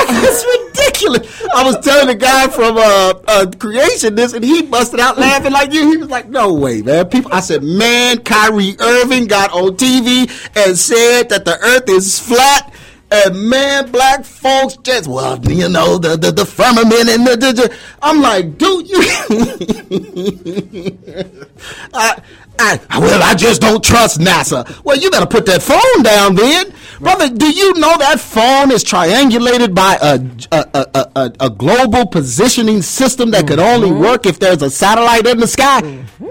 [0.06, 1.42] That's ridiculous.
[1.54, 5.52] I was telling the guy from uh, uh, Creation this, and he busted out laughing
[5.52, 5.90] like you.
[5.90, 10.30] He was like, "No way, man!" People, I said, "Man, Kyrie Irving got on TV
[10.56, 12.74] and said that the Earth is flat."
[13.10, 17.52] And man, black folks just well, you know, the the, the firmament and the, the,
[17.52, 19.00] the I'm like, dude, you.
[21.94, 22.20] I,
[22.58, 24.82] I, well, I just don't trust NASA.
[24.84, 26.72] Well, you better put that phone down then.
[27.00, 32.06] Brother, do you know that phone is triangulated by a, a, a, a, a global
[32.06, 33.48] positioning system that mm-hmm.
[33.48, 34.00] could only mm-hmm.
[34.00, 35.82] work if there's a satellite in the sky?
[35.82, 36.28] Mm-hmm.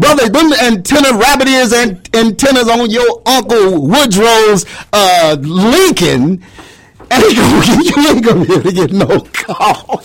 [0.00, 6.42] Brother, them antenna rabbit ears and antennas on your Uncle Woodrow's uh, Lincoln,
[7.10, 10.02] and you ain't gonna be able to get no call.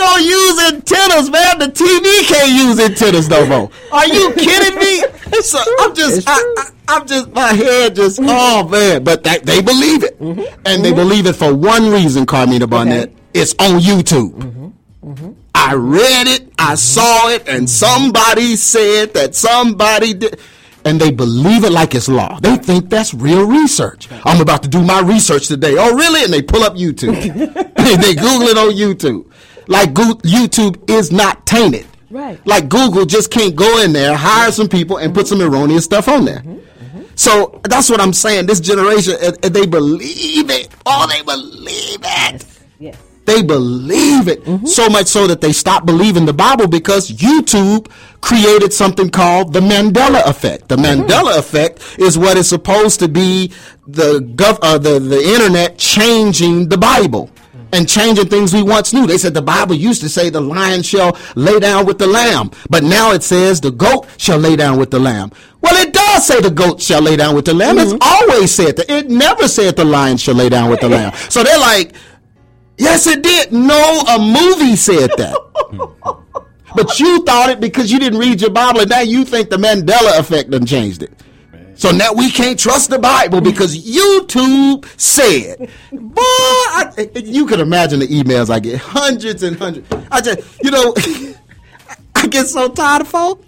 [0.00, 1.58] Gonna use antennas, man?
[1.58, 3.70] The TV can't use antennas no more.
[3.92, 5.02] Are you kidding me?
[5.42, 9.04] So I'm just, I, am just, my head just, oh man.
[9.04, 10.40] But that, they believe it, mm-hmm.
[10.40, 10.82] and mm-hmm.
[10.82, 13.08] they believe it for one reason, Carmina Barnett.
[13.08, 13.16] Okay.
[13.34, 14.32] It's on YouTube.
[14.32, 15.08] Mm-hmm.
[15.10, 15.32] mm-hmm.
[15.54, 20.40] I read it, I saw it, and somebody said that somebody did
[20.84, 22.38] and they believe it like it's law.
[22.40, 24.08] They think that's real research.
[24.24, 25.76] I'm about to do my research today.
[25.78, 26.24] Oh, really?
[26.24, 27.14] And they pull up YouTube.
[28.02, 29.29] they Google it on YouTube
[29.70, 31.86] like YouTube is not tainted.
[32.10, 32.44] Right.
[32.44, 36.08] Like Google just can't go in there, hire some people, and put some erroneous stuff
[36.08, 36.40] on there.
[36.40, 36.96] Mm-hmm.
[36.98, 37.02] Mm-hmm.
[37.14, 38.46] So that's what I'm saying.
[38.46, 40.68] This generation, they believe it.
[40.84, 42.02] Oh, they believe it.
[42.02, 42.60] Yes.
[42.80, 42.96] yes.
[43.26, 44.66] They believe it mm-hmm.
[44.66, 47.88] so much so that they stop believing the Bible because YouTube
[48.20, 50.68] created something called the Mandela effect.
[50.68, 51.02] The mm-hmm.
[51.02, 53.52] Mandela effect is what is supposed to be
[53.86, 57.30] the gov- uh, the the internet changing the Bible
[57.72, 59.06] and changing things we once knew.
[59.06, 62.50] They said the Bible used to say the lion shall lay down with the lamb,
[62.68, 65.30] but now it says the goat shall lay down with the lamb.
[65.60, 67.76] Well, it does say the goat shall lay down with the lamb.
[67.76, 67.96] Mm-hmm.
[67.96, 68.90] It's always said that.
[68.90, 71.12] It never said the lion shall lay down with the lamb.
[71.30, 71.92] So they're like,
[72.80, 73.52] Yes, it did.
[73.52, 75.36] No, a movie said that.
[76.74, 79.58] but you thought it because you didn't read your Bible, and now you think the
[79.58, 81.12] Mandela effect done changed it.
[81.80, 85.70] So now we can't trust the Bible because YouTube said.
[85.90, 89.90] Boy, I, you can imagine the emails I get, hundreds and hundreds.
[90.10, 90.94] I just, you know,
[92.16, 93.42] I get so tired of folk.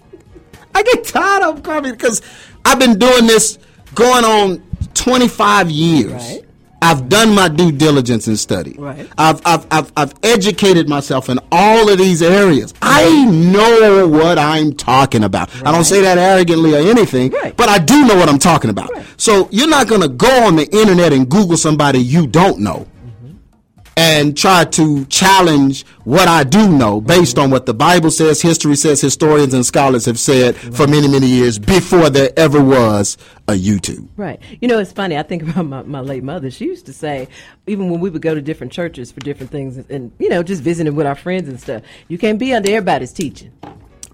[0.75, 2.23] I get tired of coming because
[2.64, 3.59] I've been doing this
[3.95, 4.62] going on
[4.95, 6.12] 25 years.
[6.12, 6.42] Right.
[6.83, 8.75] I've done my due diligence and study.
[8.77, 9.09] Right.
[9.16, 12.75] I've, I've, I've, I've educated myself in all of these areas.
[12.83, 15.55] I know what I'm talking about.
[15.55, 15.68] Right.
[15.68, 17.57] I don't say that arrogantly or anything, right.
[17.57, 18.90] but I do know what I'm talking about.
[18.92, 19.07] Right.
[19.16, 22.87] So you're not going to go on the internet and Google somebody you don't know
[23.96, 28.76] and try to challenge what I do know based on what the Bible says, history
[28.76, 33.52] says, historians and scholars have said for many, many years before there ever was a
[33.52, 34.09] YouTube.
[34.16, 34.40] Right.
[34.61, 35.18] You know, it's funny.
[35.18, 36.50] I think about my, my late mother.
[36.50, 37.28] She used to say,
[37.66, 40.62] even when we would go to different churches for different things and, you know, just
[40.62, 43.52] visiting with our friends and stuff, you can't be under everybody's teaching.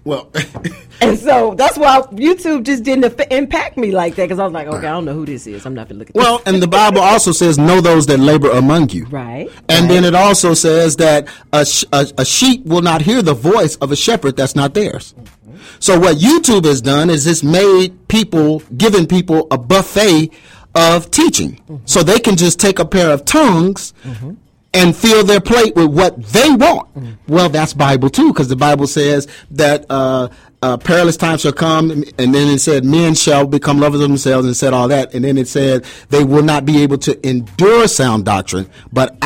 [0.03, 0.31] Well,
[1.01, 4.67] and so that's why YouTube just didn't impact me like that because I was like,
[4.67, 5.65] okay, I don't know who this is.
[5.65, 6.15] I'm not gonna look at.
[6.15, 6.19] It.
[6.19, 6.47] Well, this.
[6.47, 9.49] and the Bible also says, "Know those that labor among you." Right.
[9.67, 9.87] And right.
[9.89, 13.75] then it also says that a, sh- a, a, sheep will not hear the voice
[13.77, 15.13] of a shepherd that's not theirs.
[15.17, 15.57] Mm-hmm.
[15.79, 20.31] So what YouTube has done is it's made people, given people a buffet
[20.75, 21.77] of teaching, mm-hmm.
[21.85, 23.93] so they can just take a pair of tongues.
[24.03, 24.33] Mm-hmm
[24.79, 26.93] and fill their plate with what they want.
[26.95, 27.17] Mm.
[27.27, 30.29] Well, that's Bible too, because the Bible says that uh,
[30.61, 34.45] uh, perilous times shall come, and then it said men shall become lovers of themselves,
[34.45, 37.87] and said all that, and then it said they will not be able to endure
[37.87, 39.17] sound doctrine, but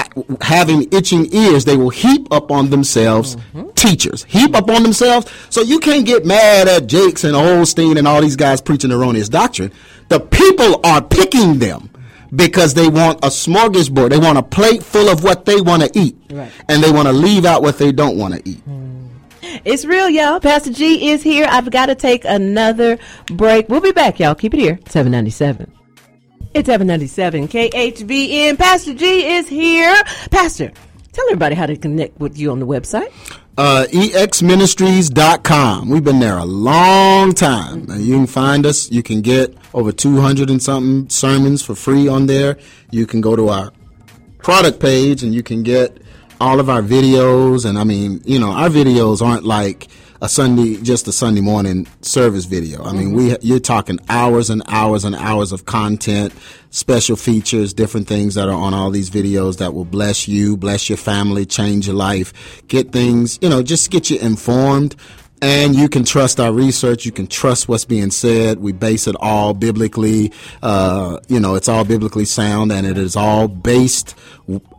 [0.41, 3.69] having itching ears, they will heap up on themselves mm-hmm.
[3.71, 5.31] teachers, heap up on themselves.
[5.49, 9.29] So you can't get mad at Jakes and Osteen and all these guys preaching erroneous
[9.29, 9.71] doctrine.
[10.09, 11.89] The people are picking them
[12.35, 14.09] because they want a smorgasbord.
[14.09, 16.17] They want a plate full of what they want to eat.
[16.31, 16.51] Right.
[16.69, 18.65] And they want to leave out what they don't want to eat.
[18.67, 19.09] Mm.
[19.65, 20.39] It's real, y'all.
[20.39, 21.45] Pastor G is here.
[21.49, 23.69] I've got to take another break.
[23.69, 24.35] We'll be back, y'all.
[24.35, 24.79] Keep it here.
[24.87, 25.71] 797.
[26.53, 28.57] It's 797 KHVN.
[28.57, 29.95] Pastor G is here.
[30.31, 30.71] Pastor,
[31.11, 33.11] tell everybody how to connect with you on the website
[33.57, 35.89] uh, exministries.com.
[35.89, 37.85] We've been there a long time.
[37.89, 38.91] You can find us.
[38.91, 42.57] You can get over 200 and something sermons for free on there.
[42.91, 43.71] You can go to our
[44.39, 46.01] product page and you can get
[46.41, 47.65] all of our videos.
[47.65, 49.87] And I mean, you know, our videos aren't like
[50.23, 52.81] a Sunday, just a Sunday morning service video.
[52.81, 56.33] I mean, we you're talking hours and hours and hours of content,
[56.69, 60.87] special features, different things that are on all these videos that will bless you, bless
[60.87, 64.95] your family, change your life, get things, you know, just get you informed
[65.43, 67.05] and you can trust our research.
[67.05, 68.59] You can trust what's being said.
[68.59, 70.31] We base it all biblically.
[70.61, 74.15] Uh, you know, it's all biblically sound, and it is all based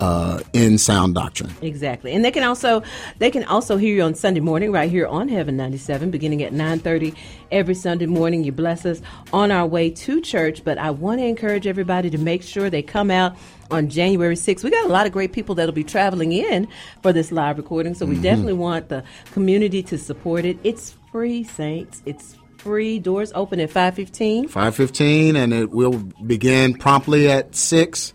[0.01, 1.51] uh, in sound doctrine.
[1.63, 2.83] Exactly, and they can also
[3.19, 6.43] they can also hear you on Sunday morning right here on Heaven ninety seven, beginning
[6.43, 7.15] at nine thirty
[7.51, 8.45] every Sunday morning.
[8.45, 9.01] You bless us
[9.33, 12.83] on our way to church, but I want to encourage everybody to make sure they
[12.83, 13.37] come out
[13.71, 14.63] on January 6th.
[14.63, 16.69] We got a lot of great people that'll be traveling in
[17.03, 18.23] for this live recording, so we mm-hmm.
[18.23, 20.59] definitely want the community to support it.
[20.65, 22.03] It's free, Saints.
[22.05, 22.99] It's free.
[22.99, 24.49] Doors open at 5:15.
[24.51, 28.13] 5:15 and it will begin promptly at 6.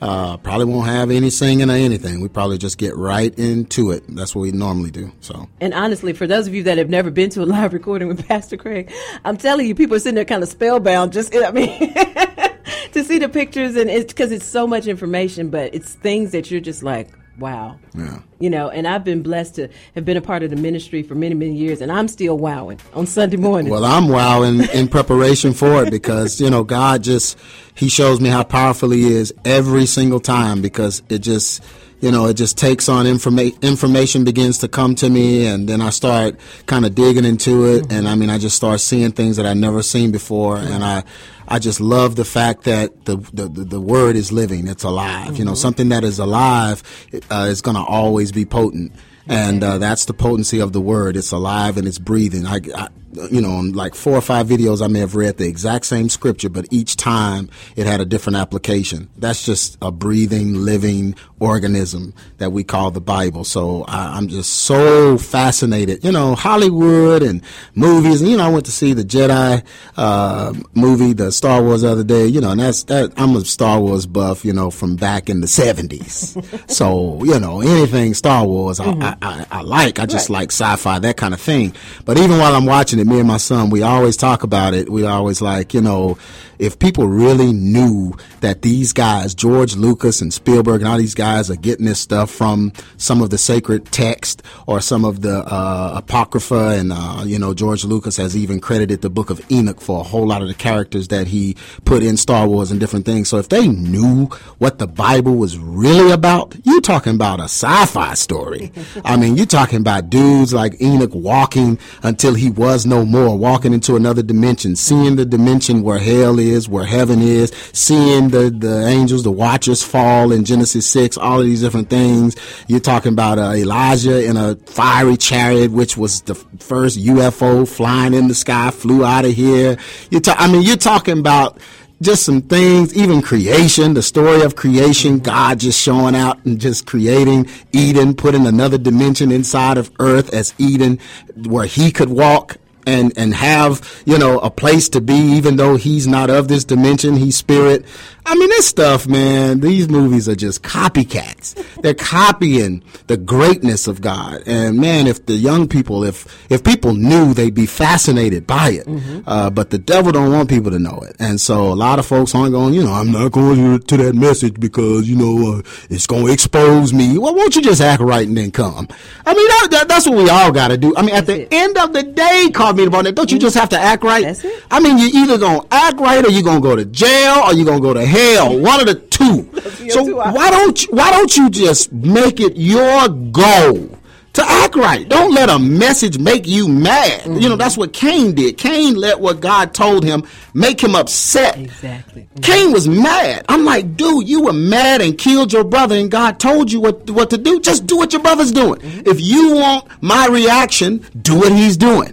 [0.00, 2.20] Uh, probably won't have any singing or anything.
[2.20, 4.04] We probably just get right into it.
[4.08, 5.10] That's what we normally do.
[5.20, 5.48] So.
[5.60, 8.26] And honestly, for those of you that have never been to a live recording with
[8.28, 8.92] Pastor Craig,
[9.24, 11.12] I'm telling you, people are sitting there kind of spellbound.
[11.12, 11.68] Just I mean,
[12.92, 16.50] to see the pictures and it's because it's so much information, but it's things that
[16.50, 17.78] you're just like, wow.
[17.94, 18.20] Yeah.
[18.38, 21.14] You know, and I've been blessed to have been a part of the ministry for
[21.14, 23.72] many, many years, and I'm still wowing on Sunday morning.
[23.72, 27.38] Well, I'm wowing in preparation for it because, you know, God just,
[27.74, 31.62] He shows me how powerful He is every single time because it just,
[32.00, 33.58] you know, it just takes on information.
[33.62, 37.84] Information begins to come to me, and then I start kind of digging into it.
[37.84, 37.92] Mm-hmm.
[37.92, 40.72] And I mean, I just start seeing things that I never seen before, mm-hmm.
[40.72, 41.04] and I,
[41.48, 44.68] I just love the fact that the the, the word is living.
[44.68, 45.38] It's alive.
[45.38, 45.56] You know, mm-hmm.
[45.56, 46.82] something that is alive
[47.30, 48.92] uh, is going to always be potent,
[49.26, 51.16] and uh, that's the potency of the word.
[51.16, 52.46] It's alive and it's breathing.
[52.46, 52.88] I, I
[53.30, 56.08] you know, on like four or five videos, I may have read the exact same
[56.08, 59.08] scripture, but each time it had a different application.
[59.16, 63.44] That's just a breathing, living organism that we call the Bible.
[63.44, 66.04] So I, am just so fascinated.
[66.04, 67.42] You know, Hollywood and
[67.74, 68.20] movies.
[68.20, 69.64] And, you know, I went to see the Jedi
[69.96, 72.26] uh, movie, the Star Wars, the other day.
[72.26, 73.12] You know, and that's that.
[73.16, 74.44] I'm a Star Wars buff.
[74.44, 76.70] You know, from back in the '70s.
[76.70, 79.02] so you know, anything Star Wars, mm-hmm.
[79.02, 79.98] I, I, I, like.
[79.98, 80.40] I just right.
[80.40, 81.74] like sci-fi, that kind of thing.
[82.04, 84.90] But even while I'm watching it, me and my son, we always talk about it.
[84.90, 86.18] We always like, you know,
[86.58, 91.50] if people really knew that these guys, George Lucas and Spielberg and all these guys
[91.50, 95.94] are getting this stuff from some of the sacred text or some of the uh,
[95.96, 100.00] Apocrypha, and, uh, you know, George Lucas has even credited the book of Enoch for
[100.00, 103.28] a whole lot of the characters that he put in Star Wars and different things.
[103.28, 104.26] So if they knew
[104.58, 108.72] what the Bible was really about, you're talking about a sci-fi story.
[109.04, 113.72] I mean, you're talking about dudes like Enoch walking until he was no more, walking
[113.72, 118.50] into another dimension, seeing the dimension where hell is is, where heaven is, seeing the,
[118.50, 122.36] the angels, the watchers fall in Genesis 6, all of these different things.
[122.66, 128.14] You're talking about uh, Elijah in a fiery chariot, which was the first UFO flying
[128.14, 129.76] in the sky, flew out of here.
[130.10, 131.58] You ta- I mean, you're talking about
[132.02, 136.86] just some things, even creation, the story of creation, God just showing out and just
[136.86, 140.98] creating Eden, putting another dimension inside of earth as Eden
[141.46, 145.76] where he could walk and and have you know a place to be even though
[145.76, 147.84] he's not of this dimension he's spirit
[148.26, 154.00] i mean this stuff man these movies are just copycats they're copying the greatness of
[154.00, 158.70] god and man if the young people if if people knew they'd be fascinated by
[158.70, 159.20] it mm-hmm.
[159.26, 162.06] uh, but the devil don't want people to know it and so a lot of
[162.06, 165.62] folks aren't going you know i'm not going to that message because you know uh,
[165.90, 168.88] it's going to expose me well won't you just act right and then come
[169.24, 171.46] i mean that, that, that's what we all got to do i mean at the
[171.52, 173.14] end of the day call me about that.
[173.14, 174.24] Don't you just have to act right?
[174.24, 174.64] That's it.
[174.70, 177.66] I mean, you're either gonna act right or you're gonna go to jail or you're
[177.66, 178.15] gonna go to hell.
[178.16, 179.50] Hell, one of the two.
[179.90, 183.96] so why don't you, why don't you just make it your goal?
[184.36, 185.08] to act right.
[185.08, 187.22] Don't let a message make you mad.
[187.22, 187.38] Mm-hmm.
[187.38, 188.58] You know, that's what Cain did.
[188.58, 191.58] Cain let what God told him make him upset.
[191.58, 192.22] Exactly.
[192.22, 192.40] Mm-hmm.
[192.40, 193.46] Cain was mad.
[193.48, 197.08] I'm like, dude, you were mad and killed your brother, and God told you what,
[197.10, 197.60] what to do.
[197.60, 198.80] Just do what your brother's doing.
[198.80, 199.08] Mm-hmm.
[199.08, 202.12] If you want my reaction, do what he's doing.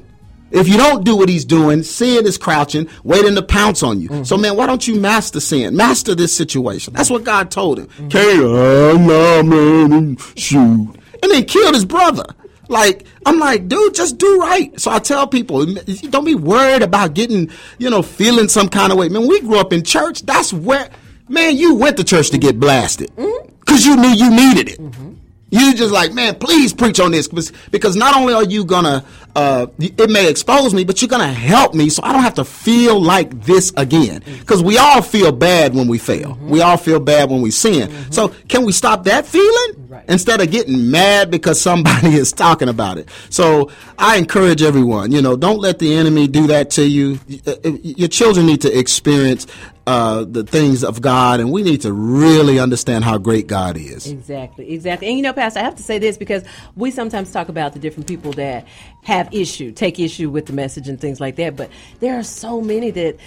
[0.54, 4.10] If you don't do what he's doing, sin is crouching, waiting to pounce on you.
[4.10, 4.24] Mm-hmm.
[4.24, 5.76] So, man, why don't you master sin?
[5.76, 6.94] Master this situation.
[6.94, 7.88] That's what God told him.
[7.88, 8.08] Mm-hmm.
[8.10, 10.96] Cain, no, man, shoot.
[11.24, 12.26] And then killed his brother.
[12.70, 14.80] Like, I'm like, dude, just do right.
[14.80, 18.98] So I tell people, don't be worried about getting, you know, feeling some kind of
[18.98, 19.10] way.
[19.10, 20.22] Man, we grew up in church.
[20.22, 20.90] That's where,
[21.28, 23.12] man, you went to church to get blasted.
[23.16, 23.90] Because mm-hmm.
[23.90, 24.80] you knew you needed it.
[24.80, 25.14] Mm-hmm.
[25.54, 27.28] You just like, man, please preach on this
[27.70, 31.76] because not only are you gonna, uh, it may expose me, but you're gonna help
[31.76, 34.24] me so I don't have to feel like this again.
[34.40, 36.32] Because we all feel bad when we fail.
[36.32, 36.50] Mm-hmm.
[36.50, 37.88] We all feel bad when we sin.
[37.88, 38.12] Mm-hmm.
[38.12, 40.04] So can we stop that feeling right.
[40.10, 43.08] instead of getting mad because somebody is talking about it?
[43.30, 47.20] So I encourage everyone, you know, don't let the enemy do that to you.
[47.46, 49.46] Uh, uh, your children need to experience
[49.86, 54.08] uh, the things of God, and we need to really understand how great God is.
[54.08, 55.08] Exactly, exactly.
[55.08, 56.44] And you know, Pastor, I have to say this because
[56.76, 58.66] we sometimes talk about the different people that
[59.04, 61.58] have issue, take issue with the message and things like that.
[61.58, 61.70] But
[62.00, 63.18] there are so many that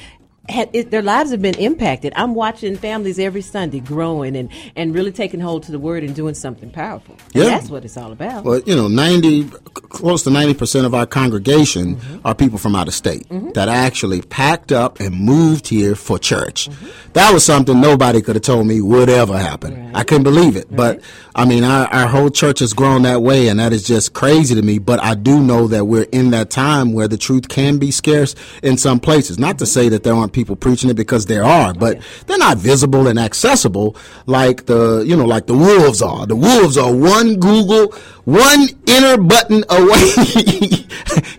[0.48, 2.12] had, it, their lives have been impacted.
[2.16, 6.14] I'm watching families every Sunday growing and, and really taking hold to the word and
[6.14, 7.16] doing something powerful.
[7.34, 7.50] And yeah.
[7.50, 8.44] that's what it's all about.
[8.44, 12.26] Well, you know, 90, close to 90% of our congregation mm-hmm.
[12.26, 13.50] are people from out of state mm-hmm.
[13.52, 16.68] that actually packed up and moved here for church.
[16.68, 17.12] Mm-hmm.
[17.14, 19.86] That was something nobody could have told me would ever happen.
[19.86, 19.96] Right.
[19.96, 20.66] I couldn't believe it.
[20.68, 20.76] Right.
[20.76, 21.00] But,
[21.34, 24.54] I mean, our, our whole church has grown that way, and that is just crazy
[24.54, 24.78] to me.
[24.78, 28.34] But I do know that we're in that time where the truth can be scarce
[28.62, 29.38] in some places.
[29.38, 29.70] Not to mm-hmm.
[29.70, 33.18] say that there aren't people preaching it because there are, but they're not visible and
[33.18, 33.96] accessible
[34.26, 36.26] like the, you know, like the wolves are.
[36.26, 37.92] The wolves are one Google,
[38.24, 40.12] one inner button away.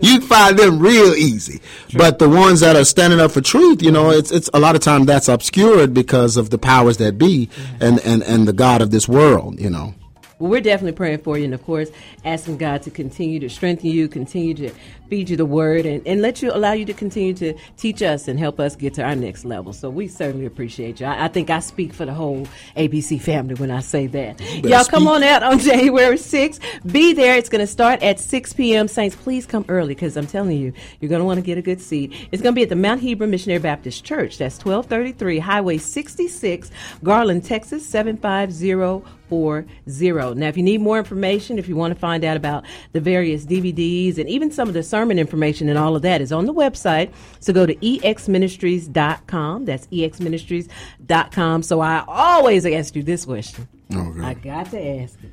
[0.02, 1.60] you find them real easy.
[1.88, 1.98] Sure.
[1.98, 4.74] But the ones that are standing up for truth, you know, it's, it's a lot
[4.74, 7.48] of time that's obscured because of the powers that be
[7.80, 9.94] and, and, and the God of this world, you know.
[10.38, 11.90] Well, we're definitely praying for you, and of course,
[12.24, 14.70] asking God to continue to strengthen you, continue to
[15.08, 18.28] feed you the word, and, and let you allow you to continue to teach us
[18.28, 19.72] and help us get to our next level.
[19.72, 21.06] So we certainly appreciate you.
[21.06, 22.46] I, I think I speak for the whole
[22.76, 24.40] ABC family when I say that.
[24.64, 26.60] Y'all come on out on January 6th.
[26.92, 27.36] Be there.
[27.36, 28.86] It's going to start at 6 p.m.
[28.86, 31.62] Saints, please come early because I'm telling you, you're going to want to get a
[31.62, 32.12] good seat.
[32.30, 34.38] It's going to be at the Mount Hebron Missionary Baptist Church.
[34.38, 36.70] That's 1233 Highway 66,
[37.02, 40.38] Garland, Texas 750 840.
[40.40, 43.44] Now, if you need more information, if you want to find out about the various
[43.44, 46.54] DVDs and even some of the sermon information and all of that is on the
[46.54, 47.12] website.
[47.40, 49.64] So go to exministries.com.
[49.64, 51.62] That's exministries.com.
[51.62, 53.68] So I always ask you this question.
[53.94, 54.20] Okay.
[54.20, 55.32] I got to ask it.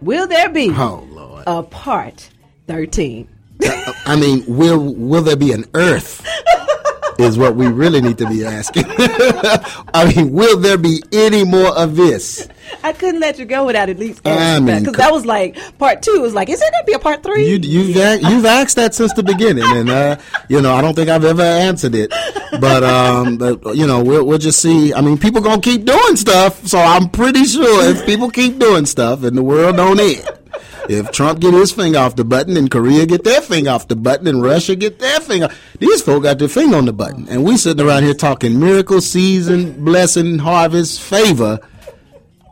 [0.00, 1.44] Will there be Oh Lord.
[1.46, 2.28] a part
[2.66, 3.28] 13?
[3.64, 6.26] Uh, I mean, will will there be an earth?
[7.18, 8.84] Is what we really need to be asking.
[8.88, 12.48] I mean, will there be any more of this?
[12.82, 15.56] I couldn't let you go without at least I asking that because that was like
[15.78, 16.14] part two.
[16.16, 17.48] It was like, is there going to be a part three?
[17.48, 20.16] You, you've a- you've asked that since the beginning, and uh,
[20.48, 22.10] you know I don't think I've ever answered it.
[22.60, 24.92] But um, but, you know we'll we'll just see.
[24.92, 28.86] I mean, people gonna keep doing stuff, so I'm pretty sure if people keep doing
[28.86, 30.26] stuff and the world don't end.
[30.88, 33.96] If Trump get his finger off the button and Korea get their finger off the
[33.96, 37.42] button and Russia get their finger, these folk got their finger on the button, and
[37.44, 41.58] we sitting around here talking miracle, season, blessing, harvest, favor.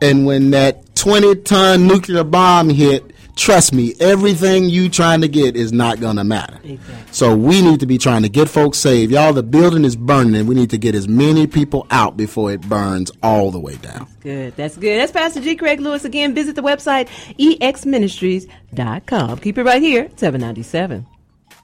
[0.00, 5.56] And when that 20 ton nuclear bomb hit, trust me, everything you trying to get
[5.56, 6.58] is not going to matter.
[6.64, 7.12] Exactly.
[7.12, 9.12] So we need to be trying to get folks saved.
[9.12, 12.52] Y'all, the building is burning and we need to get as many people out before
[12.52, 14.06] it burns all the way down.
[14.20, 14.56] Good.
[14.56, 15.00] That's good.
[15.00, 15.56] That's Pastor G.
[15.56, 16.04] Craig Lewis.
[16.04, 17.08] Again, visit the website
[17.38, 19.38] exministries.com.
[19.38, 21.06] Keep it right here, 797.